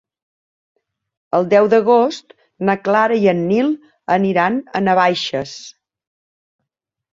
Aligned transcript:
El 1.39 1.45
deu 1.51 1.69
d'agost 1.73 2.33
na 2.71 2.77
Clara 2.87 3.19
i 3.27 3.31
en 3.35 3.45
Nil 3.53 3.71
aniran 4.17 4.59
a 4.81 4.85
Navaixes. 4.89 5.55